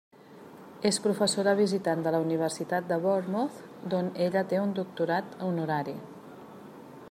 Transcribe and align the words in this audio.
És 0.89 0.97
professora 1.03 1.51
visitant 1.59 2.01
de 2.07 2.13
la 2.15 2.21
Universitat 2.23 2.87
de 2.93 2.97
Bournemouth, 3.05 3.61
d'on 3.93 4.11
ella 4.29 4.43
té 4.55 4.63
un 4.65 4.73
doctorat 4.81 5.37
honorari. 5.51 5.95